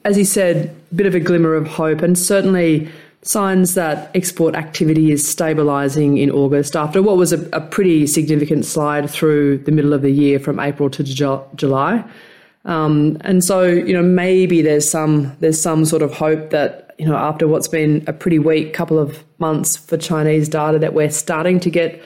as 0.04 0.16
you 0.16 0.24
said, 0.24 0.74
a 0.92 0.94
bit 0.94 1.06
of 1.06 1.14
a 1.14 1.20
glimmer 1.20 1.54
of 1.54 1.66
hope 1.66 2.00
and 2.00 2.16
certainly 2.16 2.88
signs 3.22 3.74
that 3.74 4.10
export 4.14 4.54
activity 4.54 5.10
is 5.10 5.24
stabilising 5.24 6.18
in 6.18 6.30
August 6.30 6.74
after 6.74 7.02
what 7.02 7.16
was 7.16 7.32
a, 7.32 7.48
a, 7.50 7.60
pretty 7.60 8.06
significant 8.06 8.64
slide 8.64 9.10
through 9.10 9.58
the 9.58 9.72
middle 9.72 9.92
of 9.92 10.00
the 10.00 10.10
year 10.10 10.38
from 10.38 10.58
April 10.58 10.88
to 10.88 11.04
Ju- 11.04 11.42
July. 11.54 12.02
Um, 12.64 13.18
and 13.20 13.44
so, 13.44 13.64
you 13.64 13.92
know, 13.92 14.02
maybe 14.02 14.62
there's 14.62 14.90
some 14.90 15.36
there's 15.40 15.60
some 15.60 15.84
sort 15.84 16.02
of 16.02 16.12
hope 16.12 16.50
that 16.50 16.89
you 17.00 17.06
know, 17.06 17.16
after 17.16 17.48
what's 17.48 17.66
been 17.66 18.04
a 18.06 18.12
pretty 18.12 18.38
weak 18.38 18.74
couple 18.74 18.98
of 18.98 19.24
months 19.38 19.74
for 19.74 19.96
Chinese 19.96 20.50
data, 20.50 20.78
that 20.78 20.92
we're 20.92 21.08
starting 21.08 21.58
to 21.60 21.70
get, 21.70 21.98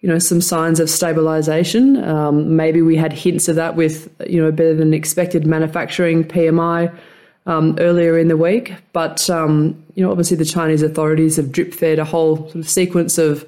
you 0.00 0.08
know, 0.08 0.18
some 0.18 0.40
signs 0.40 0.80
of 0.80 0.88
stabilization. 0.88 2.02
Um, 2.02 2.56
maybe 2.56 2.80
we 2.80 2.96
had 2.96 3.12
hints 3.12 3.48
of 3.48 3.56
that 3.56 3.76
with, 3.76 4.10
you 4.26 4.42
know, 4.42 4.50
better 4.50 4.72
than 4.72 4.94
expected 4.94 5.46
manufacturing 5.46 6.24
PMI 6.24 6.90
um, 7.44 7.76
earlier 7.80 8.16
in 8.16 8.28
the 8.28 8.36
week. 8.38 8.72
But, 8.94 9.28
um, 9.28 9.84
you 9.94 10.02
know, 10.02 10.10
obviously 10.10 10.38
the 10.38 10.46
Chinese 10.46 10.80
authorities 10.80 11.36
have 11.36 11.52
drip 11.52 11.74
fed 11.74 11.98
a 11.98 12.04
whole 12.06 12.36
sort 12.36 12.54
of 12.54 12.68
sequence 12.68 13.18
of 13.18 13.46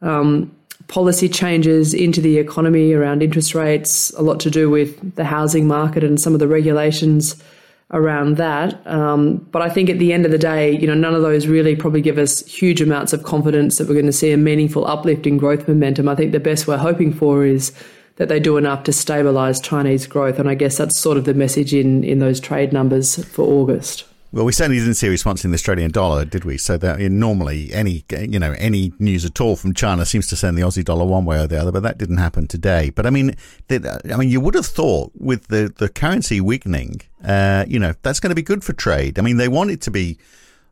um, 0.00 0.50
policy 0.88 1.28
changes 1.28 1.92
into 1.92 2.22
the 2.22 2.38
economy 2.38 2.94
around 2.94 3.22
interest 3.22 3.54
rates, 3.54 4.10
a 4.12 4.22
lot 4.22 4.40
to 4.40 4.50
do 4.50 4.70
with 4.70 5.16
the 5.16 5.24
housing 5.24 5.68
market 5.68 6.02
and 6.02 6.18
some 6.18 6.32
of 6.32 6.40
the 6.40 6.48
regulations 6.48 7.42
around 7.90 8.36
that. 8.38 8.84
Um, 8.86 9.36
but 9.52 9.62
I 9.62 9.68
think 9.68 9.90
at 9.90 9.98
the 9.98 10.12
end 10.12 10.24
of 10.24 10.32
the 10.32 10.38
day, 10.38 10.76
you 10.78 10.86
know, 10.86 10.94
none 10.94 11.14
of 11.14 11.22
those 11.22 11.46
really 11.46 11.76
probably 11.76 12.00
give 12.00 12.18
us 12.18 12.44
huge 12.46 12.80
amounts 12.80 13.12
of 13.12 13.22
confidence 13.22 13.78
that 13.78 13.86
we're 13.88 13.94
going 13.94 14.06
to 14.06 14.12
see 14.12 14.32
a 14.32 14.36
meaningful 14.36 14.86
uplift 14.86 15.26
in 15.26 15.36
growth 15.36 15.68
momentum. 15.68 16.08
I 16.08 16.14
think 16.14 16.32
the 16.32 16.40
best 16.40 16.66
we're 16.66 16.76
hoping 16.76 17.12
for 17.12 17.44
is 17.44 17.72
that 18.16 18.28
they 18.28 18.40
do 18.40 18.56
enough 18.56 18.84
to 18.84 18.90
stabilise 18.90 19.62
Chinese 19.62 20.06
growth, 20.06 20.38
and 20.38 20.48
I 20.48 20.54
guess 20.54 20.76
that's 20.76 20.98
sort 20.98 21.16
of 21.16 21.24
the 21.24 21.34
message 21.34 21.74
in 21.74 22.04
in 22.04 22.20
those 22.20 22.40
trade 22.40 22.72
numbers 22.72 23.24
for 23.26 23.42
August. 23.42 24.04
Well, 24.34 24.44
we 24.44 24.50
certainly 24.50 24.80
didn't 24.80 24.94
see 24.94 25.06
a 25.06 25.10
response 25.10 25.44
in 25.44 25.52
the 25.52 25.54
Australian 25.54 25.92
dollar, 25.92 26.24
did 26.24 26.44
we? 26.44 26.58
So 26.58 26.76
that 26.78 26.98
normally 26.98 27.72
any 27.72 28.04
you 28.10 28.40
know 28.40 28.50
any 28.58 28.92
news 28.98 29.24
at 29.24 29.40
all 29.40 29.54
from 29.54 29.74
China 29.74 30.04
seems 30.04 30.26
to 30.26 30.34
send 30.34 30.58
the 30.58 30.62
Aussie 30.62 30.84
dollar 30.84 31.04
one 31.04 31.24
way 31.24 31.38
or 31.38 31.46
the 31.46 31.56
other, 31.56 31.70
but 31.70 31.84
that 31.84 31.98
didn't 31.98 32.16
happen 32.16 32.48
today. 32.48 32.90
But 32.90 33.06
I 33.06 33.10
mean, 33.10 33.36
I 33.70 34.16
mean, 34.16 34.30
you 34.30 34.40
would 34.40 34.56
have 34.56 34.66
thought 34.66 35.12
with 35.14 35.46
the 35.46 35.72
the 35.76 35.88
currency 35.88 36.40
weakening, 36.40 37.02
uh, 37.24 37.64
you 37.68 37.78
know, 37.78 37.94
that's 38.02 38.18
going 38.18 38.32
to 38.32 38.34
be 38.34 38.42
good 38.42 38.64
for 38.64 38.72
trade. 38.72 39.20
I 39.20 39.22
mean, 39.22 39.36
they 39.36 39.46
want 39.46 39.70
it 39.70 39.80
to 39.82 39.92
be 39.92 40.18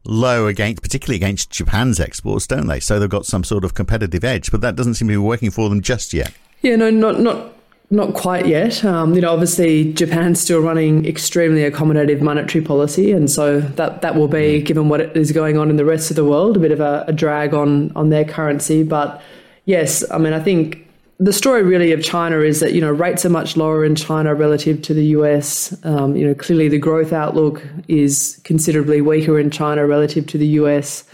low 0.05 0.49
against, 0.49 0.83
particularly 0.83 1.15
against 1.19 1.51
Japan's 1.51 2.01
exports, 2.01 2.49
don't 2.49 2.67
they? 2.67 2.81
So 2.81 2.99
they've 2.99 3.09
got 3.09 3.27
some 3.27 3.45
sort 3.45 3.63
of 3.63 3.75
competitive 3.75 4.25
edge, 4.25 4.51
but 4.51 4.61
that 4.63 4.75
doesn't 4.75 4.95
seem 4.95 5.07
to 5.07 5.13
be 5.13 5.19
working 5.19 5.53
for 5.53 5.69
them 5.69 5.83
just 5.83 6.13
yet. 6.13 6.35
Yeah, 6.63 6.75
no, 6.75 6.91
not 6.91 7.21
not 7.21 7.52
not 7.93 8.15
quite 8.15 8.47
yet. 8.47 8.83
Um, 8.87 9.15
you 9.15 9.21
know, 9.21 9.31
obviously 9.31 9.93
Japan's 9.93 10.41
still 10.41 10.61
running 10.61 11.05
extremely 11.05 11.71
accommodative 11.71 12.23
monetary 12.23 12.65
policy, 12.65 13.13
and 13.13 13.31
so 13.31 13.61
that 13.61 14.01
that 14.01 14.17
will 14.17 14.29
be, 14.29 14.63
given 14.63 14.89
what 14.89 15.15
is 15.15 15.31
going 15.31 15.59
on 15.59 15.69
in 15.69 15.77
the 15.77 15.85
rest 15.85 16.11
of 16.11 16.17
the 16.17 16.25
world, 16.25 16.57
a 16.57 16.61
bit 16.61 16.73
of 16.73 16.81
a, 16.81 17.05
a 17.07 17.13
drag 17.13 17.53
on 17.53 17.93
on 17.95 18.09
their 18.09 18.25
currency. 18.25 18.83
But 18.83 19.21
yes, 19.67 20.11
I 20.11 20.17
mean, 20.17 20.33
I 20.33 20.41
think 20.41 20.89
the 21.19 21.35
story 21.35 21.63
really 21.63 21.93
of 21.93 22.03
China 22.03 22.41
is 22.41 22.61
that 22.61 22.73
you 22.73 22.81
know 22.81 22.91
rates 22.91 23.27
are 23.27 23.31
much 23.31 23.59
lower 23.59 23.85
in 23.85 23.95
China 23.95 24.35
relative 24.35 24.81
to 24.83 24.95
the 24.95 25.05
US. 25.19 25.77
Um, 25.85 26.17
you 26.17 26.27
know, 26.27 26.35
clearly 26.35 26.69
the 26.69 26.79
growth 26.79 27.13
outlook 27.13 27.63
is 27.89 28.41
considerably 28.43 29.03
weaker 29.03 29.39
in 29.39 29.51
China 29.51 29.87
relative 29.87 30.27
to 30.29 30.39
the 30.39 30.47
US, 30.47 31.05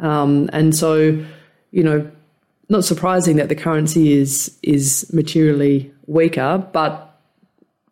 um, 0.00 0.50
and 0.52 0.74
so 0.74 1.24
you 1.70 1.84
know 1.84 2.10
not 2.68 2.84
surprising 2.84 3.36
that 3.36 3.48
the 3.48 3.54
currency 3.54 4.12
is 4.12 4.56
is 4.62 5.10
materially 5.12 5.92
weaker, 6.06 6.66
but 6.72 7.02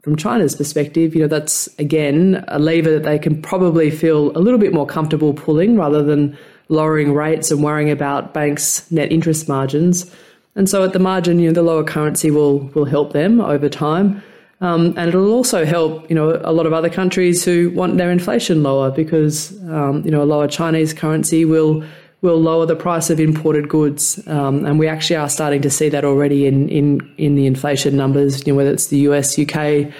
from 0.02 0.16
China's 0.16 0.54
perspective, 0.54 1.14
you 1.14 1.22
know, 1.22 1.28
that's 1.28 1.68
again 1.78 2.44
a 2.48 2.58
lever 2.58 2.90
that 2.90 3.04
they 3.04 3.18
can 3.18 3.40
probably 3.40 3.90
feel 3.90 4.36
a 4.36 4.40
little 4.40 4.58
bit 4.58 4.74
more 4.74 4.86
comfortable 4.86 5.32
pulling 5.32 5.76
rather 5.76 6.02
than 6.02 6.36
lowering 6.68 7.12
rates 7.14 7.50
and 7.50 7.62
worrying 7.62 7.90
about 7.90 8.34
banks' 8.34 8.90
net 8.90 9.12
interest 9.12 9.48
margins. 9.48 10.10
And 10.56 10.68
so 10.68 10.84
at 10.84 10.92
the 10.92 10.98
margin, 10.98 11.38
you 11.38 11.48
know, 11.48 11.54
the 11.54 11.62
lower 11.62 11.84
currency 11.84 12.30
will 12.30 12.60
will 12.74 12.84
help 12.84 13.12
them 13.12 13.40
over 13.40 13.68
time. 13.68 14.22
Um, 14.60 14.94
and 14.96 15.08
it'll 15.08 15.32
also 15.32 15.64
help, 15.64 16.08
you 16.08 16.14
know, 16.14 16.40
a 16.44 16.52
lot 16.52 16.64
of 16.64 16.72
other 16.72 16.88
countries 16.88 17.44
who 17.44 17.70
want 17.70 17.98
their 17.98 18.10
inflation 18.10 18.62
lower 18.62 18.90
because, 18.90 19.52
um, 19.68 20.02
you 20.04 20.10
know, 20.10 20.22
a 20.22 20.24
lower 20.24 20.48
Chinese 20.48 20.94
currency 20.94 21.44
will 21.44 21.84
will 22.24 22.40
lower 22.40 22.64
the 22.64 22.74
price 22.74 23.10
of 23.10 23.20
imported 23.20 23.68
goods, 23.68 24.18
um, 24.26 24.64
and 24.64 24.78
we 24.78 24.88
actually 24.88 25.16
are 25.16 25.28
starting 25.28 25.60
to 25.60 25.70
see 25.70 25.90
that 25.90 26.04
already 26.04 26.46
in 26.46 26.68
in 26.70 27.14
in 27.18 27.34
the 27.36 27.46
inflation 27.46 27.96
numbers. 27.96 28.44
You 28.46 28.52
know, 28.52 28.56
whether 28.56 28.72
it's 28.72 28.86
the 28.86 29.00
US, 29.10 29.38
UK, 29.38 29.92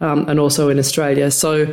um, 0.00 0.28
and 0.28 0.40
also 0.40 0.70
in 0.70 0.78
Australia. 0.78 1.30
So. 1.30 1.66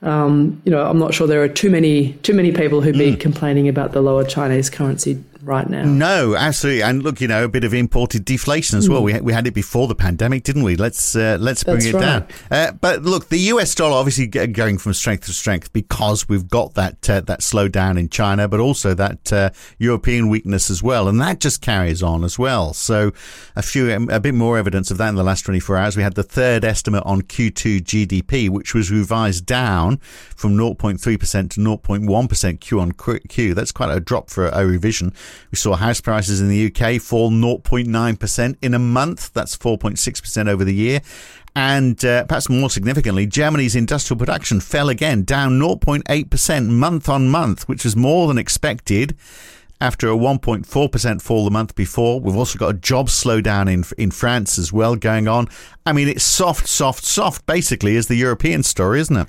Um, 0.00 0.62
you 0.64 0.70
know, 0.70 0.86
I'm 0.88 1.00
not 1.00 1.12
sure 1.12 1.26
there 1.26 1.42
are 1.42 1.48
too 1.48 1.70
many 1.70 2.12
too 2.22 2.32
many 2.32 2.52
people 2.52 2.80
who'd 2.80 2.96
be 2.96 3.16
mm. 3.16 3.18
complaining 3.18 3.66
about 3.66 3.90
the 3.90 4.00
lower 4.00 4.22
Chinese 4.22 4.70
currency 4.70 5.20
right 5.48 5.68
now. 5.68 5.82
No, 5.82 6.36
absolutely. 6.36 6.82
And 6.82 7.02
look, 7.02 7.20
you 7.20 7.26
know, 7.26 7.42
a 7.42 7.48
bit 7.48 7.64
of 7.64 7.74
imported 7.74 8.24
deflation 8.24 8.78
as 8.78 8.88
well. 8.88 9.00
Mm. 9.00 9.04
We, 9.04 9.20
we 9.20 9.32
had 9.32 9.46
it 9.46 9.54
before 9.54 9.88
the 9.88 9.94
pandemic, 9.94 10.44
didn't 10.44 10.62
we? 10.62 10.76
Let's 10.76 11.16
uh, 11.16 11.38
let's 11.40 11.64
bring 11.64 11.76
That's 11.76 11.86
it 11.86 11.94
right. 11.94 12.00
down. 12.00 12.28
Uh, 12.50 12.72
but 12.72 13.02
look, 13.02 13.30
the 13.30 13.38
US 13.52 13.74
dollar 13.74 13.96
obviously 13.96 14.26
going 14.26 14.78
from 14.78 14.92
strength 14.92 15.24
to 15.26 15.32
strength 15.32 15.72
because 15.72 16.28
we've 16.28 16.48
got 16.48 16.74
that 16.74 17.10
uh, 17.10 17.20
that 17.22 17.40
slowdown 17.40 17.98
in 17.98 18.08
China, 18.08 18.46
but 18.46 18.60
also 18.60 18.94
that 18.94 19.32
uh, 19.32 19.50
European 19.78 20.28
weakness 20.28 20.70
as 20.70 20.82
well, 20.82 21.08
and 21.08 21.20
that 21.20 21.40
just 21.40 21.62
carries 21.62 22.02
on 22.02 22.22
as 22.22 22.38
well. 22.38 22.74
So 22.74 23.12
a 23.56 23.62
few 23.62 23.90
um, 23.92 24.08
a 24.10 24.20
bit 24.20 24.34
more 24.34 24.58
evidence 24.58 24.90
of 24.90 24.98
that 24.98 25.08
in 25.08 25.14
the 25.14 25.24
last 25.24 25.42
24 25.46 25.76
hours. 25.76 25.96
We 25.96 26.02
had 26.02 26.14
the 26.14 26.22
third 26.22 26.64
estimate 26.64 27.02
on 27.06 27.22
Q2 27.22 27.80
GDP, 27.80 28.50
which 28.50 28.74
was 28.74 28.90
revised 28.90 29.46
down 29.46 29.96
from 30.36 30.54
0.3% 30.56 31.00
to 31.00 31.60
0.1% 31.60 32.60
Q 32.60 32.80
on 32.80 32.92
Q. 32.92 33.54
That's 33.54 33.72
quite 33.72 33.90
a 33.90 34.00
drop 34.00 34.28
for 34.28 34.48
a 34.48 34.66
revision. 34.66 35.14
We 35.50 35.56
saw 35.56 35.76
house 35.76 36.00
prices 36.00 36.40
in 36.40 36.48
the 36.48 36.66
UK 36.66 37.00
fall 37.00 37.30
0.9% 37.30 38.56
in 38.62 38.74
a 38.74 38.78
month. 38.78 39.32
That's 39.32 39.56
4.6% 39.56 40.48
over 40.48 40.64
the 40.64 40.74
year. 40.74 41.00
And 41.56 42.04
uh, 42.04 42.24
perhaps 42.24 42.48
more 42.48 42.70
significantly, 42.70 43.26
Germany's 43.26 43.74
industrial 43.74 44.18
production 44.18 44.60
fell 44.60 44.88
again, 44.88 45.24
down 45.24 45.58
0.8% 45.58 46.68
month 46.68 47.08
on 47.08 47.28
month, 47.28 47.68
which 47.68 47.84
was 47.84 47.96
more 47.96 48.28
than 48.28 48.38
expected 48.38 49.16
after 49.80 50.08
a 50.08 50.16
1.4% 50.16 51.22
fall 51.22 51.44
the 51.44 51.50
month 51.50 51.74
before. 51.74 52.20
We've 52.20 52.36
also 52.36 52.58
got 52.58 52.74
a 52.74 52.78
job 52.78 53.08
slowdown 53.08 53.72
in 53.72 53.84
in 53.96 54.10
France 54.10 54.58
as 54.58 54.72
well 54.72 54.96
going 54.96 55.28
on. 55.28 55.48
I 55.86 55.92
mean, 55.92 56.08
it's 56.08 56.24
soft, 56.24 56.66
soft, 56.66 57.04
soft, 57.04 57.46
basically, 57.46 57.96
is 57.96 58.08
the 58.08 58.16
European 58.16 58.62
story, 58.62 59.00
isn't 59.00 59.16
it? 59.16 59.28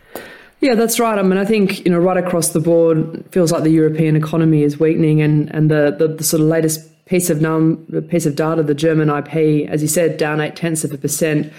Yeah, 0.62 0.76
that's 0.76 1.00
right. 1.00 1.18
I 1.18 1.22
mean, 1.22 1.38
I 1.38 1.46
think 1.46 1.86
you 1.86 1.92
know, 1.92 2.00
right 2.00 2.18
across 2.18 2.50
the 2.50 2.60
board, 2.60 3.24
feels 3.32 3.52
like 3.52 3.64
the 3.64 3.70
European 3.70 4.16
economy 4.16 4.64
is 4.64 4.80
weakening, 4.80 5.22
and 5.22 5.54
and 5.54 5.72
the 5.72 5.96
the, 5.98 6.08
the 6.10 6.24
sort 6.24 6.42
of 6.42 6.48
latest 6.48 6.82
piece 7.06 7.30
of 7.30 7.42
num 7.42 7.78
piece 8.10 8.26
of 8.26 8.36
data, 8.36 8.62
the 8.62 8.74
German 8.74 9.10
IP, 9.10 9.70
as 9.70 9.82
you 9.82 9.88
said, 9.88 10.18
down 10.18 10.42
eight 10.42 10.56
tenths 10.56 10.84
of 10.84 10.92
a 10.92 10.98
percent. 10.98 11.52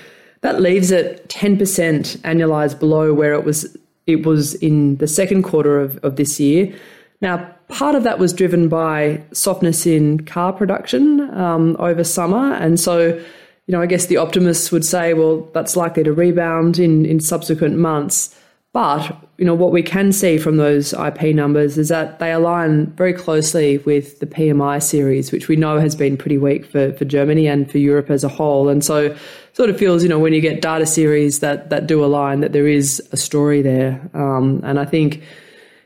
That 0.42 0.60
leaves 0.60 0.90
it 0.90 1.28
ten 1.28 1.56
percent 1.56 2.16
annualized 2.24 2.78
below 2.78 3.14
where 3.14 3.32
it 3.32 3.44
was 3.44 3.76
it 4.06 4.26
was 4.26 4.54
in 4.56 4.96
the 4.96 5.06
second 5.06 5.44
quarter 5.44 5.80
of, 5.80 5.98
of 6.04 6.16
this 6.16 6.38
year. 6.38 6.74
Now, 7.22 7.54
part 7.68 7.94
of 7.94 8.02
that 8.04 8.18
was 8.18 8.32
driven 8.32 8.68
by 8.68 9.22
softness 9.32 9.86
in 9.86 10.24
car 10.24 10.52
production 10.52 11.20
um, 11.36 11.76
over 11.78 12.04
summer, 12.04 12.52
and 12.54 12.78
so 12.78 13.18
you 13.66 13.76
know, 13.76 13.80
I 13.80 13.86
guess 13.86 14.06
the 14.06 14.16
optimists 14.16 14.72
would 14.72 14.84
say, 14.84 15.14
well, 15.14 15.48
that's 15.54 15.76
likely 15.76 16.02
to 16.02 16.12
rebound 16.12 16.78
in 16.78 17.06
in 17.06 17.18
subsequent 17.18 17.78
months. 17.78 18.36
But 18.72 19.16
you 19.36 19.44
know 19.44 19.54
what 19.54 19.72
we 19.72 19.82
can 19.82 20.12
see 20.12 20.38
from 20.38 20.56
those 20.56 20.92
IP 20.92 21.34
numbers 21.34 21.76
is 21.76 21.88
that 21.88 22.20
they 22.20 22.30
align 22.30 22.86
very 22.92 23.12
closely 23.12 23.78
with 23.78 24.20
the 24.20 24.26
PMI 24.26 24.80
series, 24.80 25.32
which 25.32 25.48
we 25.48 25.56
know 25.56 25.80
has 25.80 25.96
been 25.96 26.16
pretty 26.16 26.38
weak 26.38 26.66
for, 26.66 26.92
for 26.92 27.04
Germany 27.04 27.48
and 27.48 27.68
for 27.68 27.78
Europe 27.78 28.10
as 28.10 28.22
a 28.22 28.28
whole. 28.28 28.68
And 28.68 28.84
so, 28.84 29.16
sort 29.54 29.70
of 29.70 29.76
feels 29.76 30.04
you 30.04 30.08
know 30.08 30.20
when 30.20 30.32
you 30.32 30.40
get 30.40 30.62
data 30.62 30.86
series 30.86 31.40
that 31.40 31.70
that 31.70 31.88
do 31.88 32.04
align, 32.04 32.40
that 32.40 32.52
there 32.52 32.68
is 32.68 33.02
a 33.10 33.16
story 33.16 33.60
there. 33.60 34.08
Um, 34.14 34.60
and 34.62 34.78
I 34.78 34.84
think 34.84 35.20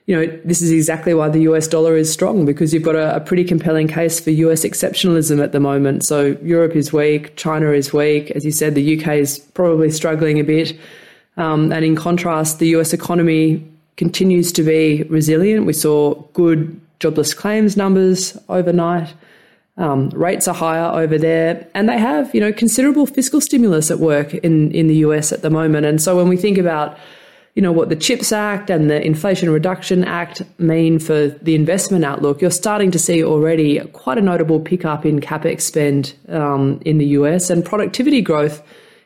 you 0.04 0.14
know 0.14 0.40
this 0.44 0.60
is 0.60 0.70
exactly 0.70 1.14
why 1.14 1.30
the 1.30 1.40
US 1.40 1.66
dollar 1.66 1.96
is 1.96 2.12
strong 2.12 2.44
because 2.44 2.74
you've 2.74 2.82
got 2.82 2.96
a, 2.96 3.16
a 3.16 3.20
pretty 3.20 3.44
compelling 3.44 3.88
case 3.88 4.20
for 4.20 4.28
US 4.28 4.62
exceptionalism 4.62 5.42
at 5.42 5.52
the 5.52 5.60
moment. 5.60 6.04
So 6.04 6.36
Europe 6.42 6.76
is 6.76 6.92
weak, 6.92 7.34
China 7.36 7.70
is 7.70 7.94
weak, 7.94 8.30
as 8.32 8.44
you 8.44 8.52
said, 8.52 8.74
the 8.74 9.00
UK 9.00 9.14
is 9.14 9.38
probably 9.38 9.90
struggling 9.90 10.38
a 10.38 10.44
bit. 10.44 10.78
Um, 11.36 11.72
and 11.72 11.84
in 11.84 11.96
contrast, 11.96 12.58
the 12.58 12.68
US 12.76 12.92
economy 12.92 13.66
continues 13.96 14.52
to 14.52 14.62
be 14.62 15.04
resilient. 15.04 15.66
We 15.66 15.72
saw 15.72 16.14
good 16.32 16.80
jobless 17.00 17.34
claims 17.34 17.76
numbers 17.76 18.36
overnight. 18.48 19.12
Um, 19.76 20.10
rates 20.10 20.46
are 20.46 20.54
higher 20.54 21.02
over 21.02 21.18
there, 21.18 21.66
and 21.74 21.88
they 21.88 21.98
have, 21.98 22.32
you 22.32 22.40
know, 22.40 22.52
considerable 22.52 23.06
fiscal 23.06 23.40
stimulus 23.40 23.90
at 23.90 23.98
work 23.98 24.32
in 24.34 24.70
in 24.70 24.86
the 24.86 24.96
US 25.06 25.32
at 25.32 25.42
the 25.42 25.50
moment. 25.50 25.84
And 25.86 26.00
so 26.00 26.16
when 26.16 26.28
we 26.28 26.36
think 26.36 26.58
about, 26.58 26.96
you 27.56 27.62
know, 27.62 27.72
what 27.72 27.88
the 27.88 27.96
CHIPS 27.96 28.30
Act 28.30 28.70
and 28.70 28.88
the 28.88 29.04
Inflation 29.04 29.50
Reduction 29.50 30.04
Act 30.04 30.42
mean 30.58 31.00
for 31.00 31.26
the 31.28 31.56
investment 31.56 32.04
outlook, 32.04 32.40
you're 32.40 32.52
starting 32.52 32.92
to 32.92 33.00
see 33.00 33.24
already 33.24 33.80
quite 33.92 34.16
a 34.16 34.20
notable 34.20 34.60
pickup 34.60 35.04
in 35.04 35.20
capex 35.20 35.62
spend 35.62 36.14
um, 36.28 36.80
in 36.84 36.98
the 36.98 37.06
US 37.18 37.50
and 37.50 37.64
productivity 37.64 38.22
growth 38.22 38.62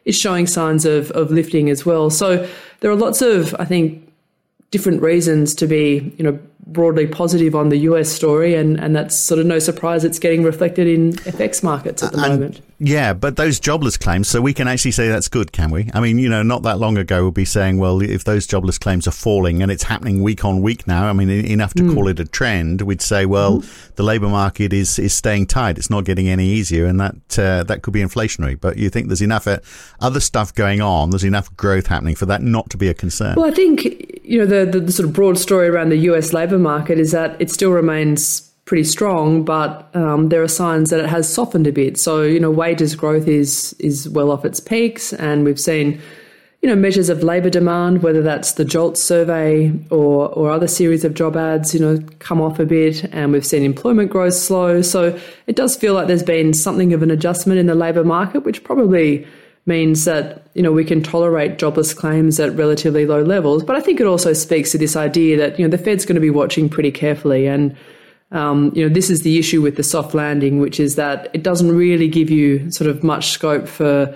is 0.09 0.19
showing 0.19 0.47
signs 0.47 0.87
of, 0.87 1.11
of 1.11 1.31
lifting 1.31 1.69
as 1.69 1.85
well. 1.85 2.09
So 2.09 2.49
there 2.81 2.91
are 2.91 2.97
lots 2.97 3.21
of, 3.21 3.55
I 3.59 3.67
think, 3.67 4.11
different 4.71 5.03
reasons 5.03 5.55
to 5.57 5.67
be, 5.67 6.15
you 6.17 6.25
know, 6.25 6.39
broadly 6.67 7.07
positive 7.07 7.55
on 7.55 7.69
the 7.69 7.77
US 7.91 8.11
story, 8.11 8.55
and, 8.55 8.81
and 8.81 8.97
that's 8.97 9.15
sort 9.15 9.39
of 9.39 9.47
no 9.47 9.59
surprise 9.59 10.05
it's 10.05 10.19
getting 10.19 10.43
reflected 10.43 10.87
in 10.89 11.13
FX 11.13 11.63
markets 11.63 12.03
at 12.03 12.13
the 12.13 12.23
and, 12.23 12.41
moment. 12.41 12.61
Yeah, 12.81 13.13
but 13.13 13.37
those 13.37 13.59
jobless 13.59 13.97
claims, 13.97 14.29
so 14.29 14.41
we 14.41 14.55
can 14.55 14.69
actually 14.69 14.93
say 14.93 15.09
that's 15.09 15.29
good, 15.29 15.51
can 15.51 15.71
we? 15.71 15.91
I 15.95 16.01
mean, 16.01 16.19
you 16.19 16.29
know, 16.29 16.45
not 16.45 16.63
that 16.63 16.79
long 16.79 16.97
ago 16.97 17.23
we'll 17.23 17.33
be 17.33 17.45
saying, 17.45 17.79
well, 17.79 18.01
if 18.01 18.23
those 18.23 18.47
jobless 18.47 18.79
claims 18.79 19.09
are 19.09 19.13
falling 19.13 19.63
and 19.63 19.73
it's 19.73 19.83
happening 19.83 20.23
week 20.23 20.45
on 20.45 20.63
week 20.63 20.87
now, 20.87 21.09
I 21.09 21.13
mean, 21.13 21.29
enough 21.29 21.75
to 21.75 21.83
mm. 21.83 21.95
call 21.95 22.07
it 22.07 22.21
a 22.21 22.25
trend, 22.25 22.83
we'd 22.83 23.03
say, 23.03 23.27
well, 23.27 23.59
mm. 23.59 23.95
the 23.97 24.05
labour 24.05 24.29
market 24.29 24.73
is, 24.73 24.97
is 24.99 25.13
staying 25.13 25.47
tight. 25.47 25.77
It's 25.77 25.91
not 25.91 26.05
getting 26.05 26.29
any 26.29 26.47
easier, 26.47 26.87
and 26.87 27.01
that 27.01 27.39
uh, 27.39 27.65
that 27.65 27.83
could 27.83 27.93
be 27.93 28.01
inflationary. 28.01 28.59
But 28.59 28.79
you 28.79 28.91
think 28.91 29.09
there's 29.09 29.23
enough 29.23 29.49
uh, 29.49 29.59
other 29.99 30.21
stuff 30.21 30.55
going 30.55 30.81
on, 30.81 31.11
there's 31.11 31.25
enough 31.25 31.55
growth 31.57 31.89
happening 31.89 32.15
for 32.15 32.27
that 32.27 32.43
not 32.43 32.71
to 32.71 32.77
be 32.77 32.89
a 32.89 32.95
concern? 32.95 33.35
Well, 33.35 33.47
I 33.47 33.51
think, 33.51 33.85
you 34.23 34.39
know, 34.39 34.47
the, 34.47 34.71
the, 34.71 34.81
the 34.81 34.93
sort 34.93 35.09
of 35.09 35.15
broad 35.15 35.37
story 35.37 35.69
around 35.69 35.89
the 35.89 35.97
US 35.97 36.33
labour 36.33 36.59
market 36.59 37.01
is 37.01 37.11
that 37.11 37.41
it 37.41 37.51
still 37.51 37.73
remains 37.73 38.48
pretty 38.69 38.85
strong, 38.85 39.45
but 39.45 39.89
um, 39.97 40.29
there 40.29 40.43
are 40.43 40.49
signs 40.49 40.91
that 40.91 41.01
it 41.01 41.09
has 41.09 41.27
softened 41.27 41.67
a 41.67 41.73
bit. 41.73 41.99
So 41.99 42.23
you 42.23 42.39
know, 42.39 42.51
wages 42.51 42.95
growth 42.95 43.27
is 43.27 43.75
is 43.79 44.09
well 44.11 44.31
off 44.31 44.45
its 44.45 44.61
peaks, 44.61 45.15
and 45.15 45.45
we've 45.45 45.59
seen 45.59 45.99
you 46.61 46.69
know 46.69 46.77
measures 46.77 47.09
of 47.09 47.23
labour 47.23 47.49
demand, 47.49 48.03
whether 48.03 48.23
that's 48.23 48.53
the 48.53 48.67
JOLTS 48.67 49.03
survey 49.03 49.73
or 49.91 50.29
or 50.29 50.51
other 50.51 50.69
series 50.69 51.03
of 51.03 51.15
job 51.15 51.35
ads, 51.35 51.73
you 51.73 51.81
know, 51.81 51.99
come 52.19 52.43
off 52.43 52.61
a 52.61 52.67
bit, 52.67 53.05
and 53.05 53.33
we've 53.33 53.47
seen 53.47 53.63
employment 53.63 54.11
growth 54.11 54.35
slow. 54.35 54.83
So 54.83 55.19
it 55.47 55.57
does 55.57 55.75
feel 55.75 55.95
like 55.95 56.07
there's 56.07 56.23
been 56.23 56.53
something 56.53 56.93
of 56.93 57.03
an 57.03 57.11
adjustment 57.11 57.59
in 57.59 57.67
the 57.67 57.75
labour 57.75 58.05
market, 58.05 58.41
which 58.41 58.63
probably 58.65 59.27
means 59.65 60.05
that 60.05 60.47
you 60.53 60.63
know 60.63 60.73
we 60.73 60.85
can 60.85 61.03
tolerate 61.03 61.57
jobless 61.57 61.95
claims 61.95 62.39
at 62.39 62.55
relatively 62.55 63.07
low 63.07 63.23
levels. 63.23 63.65
But 63.65 63.77
I 63.77 63.81
think 63.81 63.99
it 63.99 64.07
also 64.07 64.35
speaks 64.35 64.73
to 64.73 64.79
this 64.79 64.95
idea 64.95 65.39
that 65.39 65.59
you 65.59 65.65
know 65.65 65.71
the 65.71 65.83
Fed's 65.83 66.05
going 66.05 66.17
to 66.17 66.21
be 66.21 66.29
watching 66.29 66.69
pretty 66.69 66.93
carefully 66.93 67.47
and 67.47 67.75
um, 68.31 68.73
you 68.75 68.87
know, 68.87 68.93
this 68.93 69.09
is 69.09 69.23
the 69.23 69.39
issue 69.39 69.63
with 69.63 69.77
the 69.77 69.83
soft 69.83 70.15
landing, 70.15 70.59
which 70.59 70.79
is 70.79 70.97
that 70.97 71.31
it 71.33 71.43
doesn't 71.43 71.75
really 71.75 72.09
give 72.09 72.31
you 72.31 72.71
sort 72.71 72.91
of 72.91 73.03
much 73.03 73.31
scope 73.31 73.67
for 73.67 74.15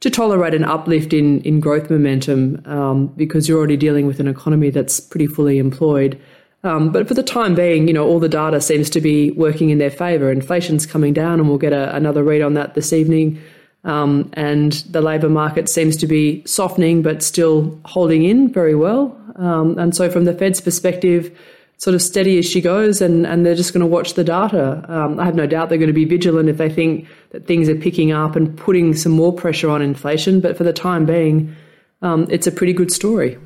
to 0.00 0.10
tolerate 0.10 0.54
an 0.54 0.64
uplift 0.64 1.12
in 1.12 1.40
in 1.42 1.60
growth 1.60 1.90
momentum 1.90 2.62
um, 2.66 3.06
because 3.08 3.48
you're 3.48 3.58
already 3.58 3.76
dealing 3.76 4.06
with 4.06 4.20
an 4.20 4.28
economy 4.28 4.70
that's 4.70 5.00
pretty 5.00 5.26
fully 5.26 5.58
employed. 5.58 6.20
Um, 6.64 6.90
but 6.92 7.08
for 7.08 7.14
the 7.14 7.24
time 7.24 7.54
being, 7.54 7.88
you 7.88 7.94
know, 7.94 8.06
all 8.06 8.20
the 8.20 8.28
data 8.28 8.60
seems 8.60 8.88
to 8.90 9.00
be 9.00 9.32
working 9.32 9.70
in 9.70 9.78
their 9.78 9.90
favour. 9.90 10.30
Inflation's 10.30 10.86
coming 10.86 11.12
down, 11.12 11.40
and 11.40 11.48
we'll 11.48 11.58
get 11.58 11.72
a, 11.72 11.94
another 11.94 12.22
read 12.22 12.40
on 12.40 12.54
that 12.54 12.74
this 12.74 12.92
evening. 12.92 13.40
Um, 13.84 14.30
and 14.34 14.72
the 14.90 15.00
labour 15.00 15.28
market 15.28 15.68
seems 15.68 15.96
to 15.96 16.06
be 16.06 16.44
softening, 16.46 17.02
but 17.02 17.22
still 17.22 17.80
holding 17.84 18.22
in 18.22 18.52
very 18.52 18.76
well. 18.76 19.18
Um, 19.36 19.76
and 19.76 19.94
so, 19.94 20.08
from 20.08 20.24
the 20.24 20.34
Fed's 20.34 20.60
perspective, 20.60 21.36
sort 21.82 21.96
of 21.96 22.00
steady 22.00 22.38
as 22.38 22.48
she 22.48 22.60
goes, 22.60 23.00
and, 23.00 23.26
and 23.26 23.44
they're 23.44 23.56
just 23.56 23.72
going 23.72 23.80
to 23.80 23.86
watch 23.86 24.14
the 24.14 24.22
data. 24.22 24.84
Um, 24.86 25.18
I 25.18 25.24
have 25.24 25.34
no 25.34 25.48
doubt 25.48 25.68
they're 25.68 25.78
going 25.78 25.88
to 25.88 25.92
be 25.92 26.04
vigilant 26.04 26.48
if 26.48 26.56
they 26.56 26.70
think 26.70 27.08
that 27.30 27.48
things 27.48 27.68
are 27.68 27.74
picking 27.74 28.12
up 28.12 28.36
and 28.36 28.56
putting 28.56 28.94
some 28.94 29.10
more 29.10 29.32
pressure 29.32 29.68
on 29.68 29.82
inflation. 29.82 30.40
But 30.40 30.56
for 30.56 30.62
the 30.62 30.72
time 30.72 31.06
being, 31.06 31.56
um, 32.00 32.28
it's 32.30 32.46
a 32.46 32.52
pretty 32.52 32.72
good 32.72 32.92
story. 32.92 33.36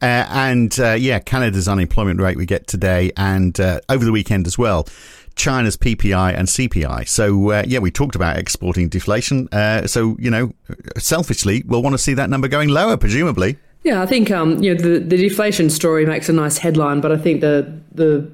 Uh, 0.00 0.24
and 0.30 0.80
uh, 0.80 0.92
yeah, 0.92 1.18
Canada's 1.18 1.68
unemployment 1.68 2.20
rate 2.20 2.38
we 2.38 2.46
get 2.46 2.66
today, 2.66 3.12
and 3.18 3.60
uh, 3.60 3.80
over 3.90 4.02
the 4.02 4.12
weekend 4.12 4.46
as 4.46 4.56
well. 4.56 4.88
China's 5.36 5.76
PPI 5.76 6.38
and 6.38 6.48
CPI. 6.48 7.06
So, 7.06 7.50
uh, 7.50 7.64
yeah, 7.66 7.80
we 7.80 7.90
talked 7.90 8.14
about 8.14 8.38
exporting 8.38 8.88
deflation. 8.88 9.46
Uh, 9.52 9.86
so, 9.86 10.16
you 10.18 10.30
know, 10.30 10.52
selfishly, 10.96 11.62
we'll 11.66 11.82
want 11.82 11.92
to 11.92 11.98
see 11.98 12.14
that 12.14 12.30
number 12.30 12.48
going 12.48 12.70
lower, 12.70 12.96
presumably. 12.96 13.58
Yeah, 13.84 14.00
I 14.00 14.06
think 14.06 14.30
um, 14.30 14.62
you 14.62 14.74
know 14.74 14.80
the, 14.80 14.98
the 14.98 15.16
deflation 15.16 15.68
story 15.70 16.06
makes 16.06 16.28
a 16.28 16.32
nice 16.32 16.58
headline, 16.58 17.00
but 17.00 17.12
I 17.12 17.18
think 17.18 17.42
the 17.42 17.70
the 17.92 18.28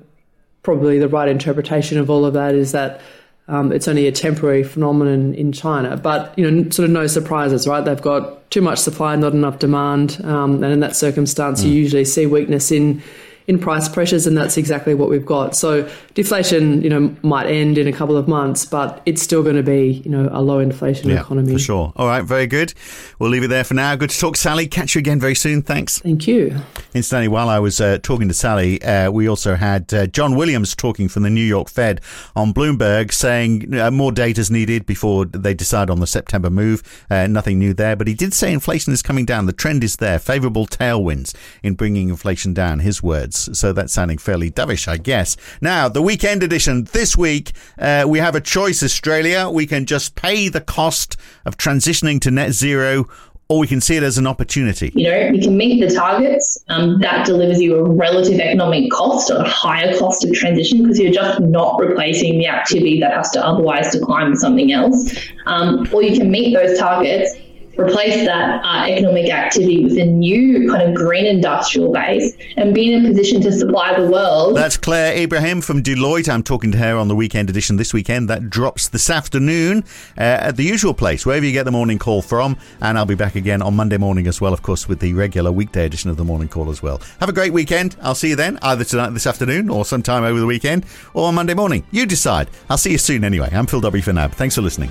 probably 0.63 0.99
the 0.99 1.09
right 1.09 1.29
interpretation 1.29 1.99
of 1.99 2.09
all 2.09 2.25
of 2.25 2.35
that 2.35 2.55
is 2.55 2.73
that 2.73 3.01
um, 3.49 3.73
it's 3.73 3.89
only 3.89 4.07
a 4.07 4.13
temporary 4.13 4.63
phenomenon 4.63 5.35
in 5.35 5.51
China. 5.51 5.97
But 5.97 6.39
you 6.39 6.49
know, 6.49 6.71
sort 6.71 6.85
of 6.85 6.93
no 6.93 7.09
surprises, 7.09 7.67
right? 7.67 7.85
They've 7.85 8.01
got 8.01 8.49
too 8.53 8.61
much 8.61 8.79
supply, 8.79 9.17
not 9.17 9.33
enough 9.33 9.59
demand, 9.59 10.21
um, 10.25 10.63
and 10.63 10.73
in 10.73 10.81
that 10.81 10.95
circumstance, 10.95 11.63
mm. 11.63 11.67
you 11.67 11.73
usually 11.73 12.05
see 12.05 12.27
weakness 12.27 12.71
in 12.71 13.03
in 13.51 13.59
price 13.59 13.89
pressures, 13.89 14.29
and 14.29 14.39
that's 14.39 14.57
exactly 14.57 14.95
what 14.95 15.11
we've 15.11 15.27
got. 15.27 15.57
So 15.57 15.91
deflation, 16.15 16.83
you 16.83 16.89
know, 16.89 17.17
might 17.23 17.49
end 17.49 17.79
in 17.79 17.89
a 17.89 17.93
couple 17.93 18.17
of 18.17 18.29
months, 18.29 18.65
but 18.65 19.03
it's 19.07 19.21
still 19.21 19.43
going 19.43 19.57
to 19.57 19.63
be, 19.65 20.03
you 20.05 20.11
know, 20.11 20.29
a 20.31 20.41
low 20.41 20.61
inflation 20.61 21.11
yeah, 21.11 21.21
economy. 21.21 21.55
For 21.55 21.59
sure. 21.59 21.93
All 21.97 22.07
right, 22.07 22.23
very 22.23 22.47
good. 22.47 22.73
We'll 23.19 23.31
leave 23.31 23.43
it 23.43 23.49
there 23.49 23.65
for 23.65 23.75
now. 23.75 23.97
Good 23.97 24.11
to 24.11 24.19
talk, 24.21 24.37
Sally. 24.37 24.69
Catch 24.69 24.95
you 24.95 25.01
again 25.01 25.19
very 25.19 25.35
soon. 25.35 25.63
Thanks. 25.63 25.99
Thank 25.99 26.29
you. 26.29 26.57
Incidentally, 26.95 27.27
while 27.27 27.49
I 27.49 27.59
was 27.59 27.81
uh, 27.81 27.99
talking 28.05 28.29
to 28.29 28.35
Sally, 28.35 28.81
uh, 28.83 29.11
we 29.11 29.29
also 29.29 29.57
had 29.57 29.93
uh, 29.93 30.07
John 30.07 30.37
Williams 30.37 30.77
talking 30.77 31.09
from 31.09 31.25
the 31.25 31.31
New 31.31 31.41
York 31.43 31.69
Fed 31.69 32.01
on 32.37 32.55
Bloomberg 32.55 33.13
saying 33.13 33.77
uh, 33.77 33.91
more 33.91 34.13
data 34.13 34.41
is 34.41 34.51
needed 34.53 34.87
before 34.87 35.25
they 35.25 35.55
decide 35.55 35.91
on 35.91 35.99
the 35.99 36.07
September 36.07 36.51
move. 36.51 36.85
Uh, 37.11 37.27
nothing 37.27 37.59
new 37.59 37.75
there, 37.75 37.97
but 37.97 38.07
he 38.07 38.15
did 38.15 38.33
say 38.33 38.53
inflation 38.53 38.93
is 38.93 39.03
coming 39.03 39.25
down. 39.25 39.47
The 39.47 39.53
trend 39.53 39.83
is 39.83 39.97
there. 39.97 40.21
Favorable 40.21 40.67
tailwinds 40.67 41.35
in 41.65 41.75
bringing 41.75 42.11
inflation 42.11 42.55
down, 42.55 42.79
his 42.79 43.03
words. 43.03 43.40
So 43.53 43.73
that's 43.73 43.93
sounding 43.93 44.19
fairly 44.19 44.51
dovish, 44.51 44.89
I 44.89 44.97
guess. 44.97 45.37
Now, 45.61 45.89
the 45.89 46.03
weekend 46.03 46.43
edition. 46.43 46.85
This 46.93 47.17
week, 47.17 47.53
uh, 47.79 48.05
we 48.07 48.19
have 48.19 48.35
a 48.35 48.41
choice, 48.41 48.83
Australia. 48.83 49.49
We 49.49 49.67
can 49.67 49.87
just 49.87 50.15
pay 50.15 50.49
the 50.49 50.61
cost 50.61 51.17
of 51.45 51.57
transitioning 51.57 52.21
to 52.23 52.31
net 52.31 52.53
zero 52.53 53.07
or 53.51 53.59
we 53.59 53.67
can 53.67 53.81
see 53.81 53.97
it 53.97 54.05
as 54.05 54.17
an 54.17 54.29
opportunity. 54.29 54.93
You 54.95 55.11
know, 55.11 55.19
you 55.33 55.43
can 55.43 55.57
meet 55.57 55.81
the 55.81 55.93
targets. 55.93 56.57
Um, 56.69 57.01
that 57.01 57.27
delivers 57.27 57.61
you 57.61 57.75
a 57.75 57.83
relative 57.83 58.39
economic 58.39 58.93
cost 58.93 59.29
or 59.29 59.39
a 59.39 59.49
higher 59.49 59.99
cost 59.99 60.25
of 60.25 60.33
transition 60.33 60.83
because 60.83 61.01
you're 61.01 61.13
just 61.13 61.41
not 61.41 61.81
replacing 61.81 62.39
the 62.39 62.47
activity 62.47 63.01
that 63.01 63.13
has 63.13 63.29
to 63.31 63.45
otherwise 63.45 63.91
decline 63.91 64.31
with 64.31 64.39
something 64.39 64.71
else. 64.71 65.19
Um, 65.47 65.89
or 65.93 66.01
you 66.01 66.17
can 66.17 66.31
meet 66.31 66.55
those 66.55 66.79
targets 66.79 67.35
replace 67.81 68.25
that 68.27 68.65
uh, 68.65 68.87
economic 68.87 69.31
activity 69.31 69.85
with 69.85 69.99
a 69.99 70.05
new 70.05 70.69
kind 70.69 70.89
of 70.89 70.95
green 70.95 71.27
industrial 71.27 71.93
base 71.93 72.37
and 72.57 72.75
be 72.75 72.93
in 72.93 73.05
a 73.05 73.09
position 73.09 73.41
to 73.43 73.53
supply 73.53 73.99
the 73.99 74.07
world. 74.07 74.57
That's 74.57 74.77
Claire 74.77 75.15
Abraham 75.15 75.61
from 75.61 75.83
Deloitte. 75.83 76.29
I'm 76.29 76.43
talking 76.43 76.73
to 76.73 76.79
her 76.79 76.97
on 76.97 77.09
the 77.09 77.17
weekend 77.17 77.51
edition 77.51 77.77
this 77.77 77.93
weekend. 77.93 78.29
That 78.29 78.51
drops 78.51 78.89
this 78.89 79.11
afternoon 79.11 79.85
uh, 80.19 80.21
at 80.21 80.57
the 80.57 80.65
usual 80.65 80.95
place, 80.95 81.25
wherever 81.25 81.45
you 81.45 81.53
get 81.53 81.65
the 81.65 81.71
morning 81.71 81.99
call 81.99 82.23
from. 82.23 82.57
And 82.81 82.99
I'll 82.99 83.07
be 83.07 83.15
back 83.15 83.35
again 83.35 83.63
on 83.63 83.75
Monday 83.77 83.99
morning 83.99 84.27
as 84.27 84.41
well, 84.41 84.53
of 84.53 84.63
course, 84.63 84.89
with 84.89 85.01
the 85.01 85.15
regular 85.15 85.53
weekday 85.53 85.87
edition 85.87 86.11
of 86.11 86.17
the 86.17 86.25
morning 86.25 86.49
call 86.49 86.71
as 86.71 86.83
well. 86.83 87.01
Have 87.21 87.29
a 87.29 87.33
great 87.33 87.53
weekend. 87.53 87.97
I'll 88.03 88.15
see 88.15 88.31
you 88.31 88.37
then, 88.37 88.59
either 88.63 88.85
tonight, 88.85 89.11
this 89.11 89.27
afternoon, 89.27 89.71
or 89.71 89.85
sometime 89.85 90.25
over 90.25 90.39
the 90.39 90.47
weekend, 90.47 90.85
or 91.15 91.29
on 91.29 91.35
Monday 91.35 91.55
morning. 91.55 91.85
You 91.91 92.07
decide. 92.07 92.49
I'll 92.69 92.79
see 92.79 92.93
you 92.93 92.99
soon 92.99 93.25
anyway. 93.25 93.51
I'm 93.53 93.67
Phil 93.67 93.81
W. 93.81 94.03
for 94.03 94.13
now. 94.13 94.29
Thanks 94.29 94.55
for 94.55 94.63
listening. 94.63 94.91